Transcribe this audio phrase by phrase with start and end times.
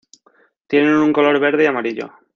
[0.65, 2.11] Tienen un color verde y amarillo.